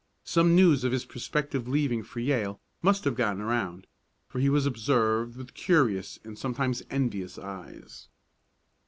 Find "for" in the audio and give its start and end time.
2.01-2.21, 4.27-4.39